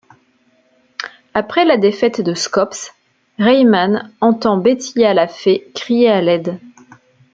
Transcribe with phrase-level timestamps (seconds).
[1.35, 2.91] Après la défaite de Skops,
[3.37, 6.59] Rayman entend Betilla la Fée crier à l'aide.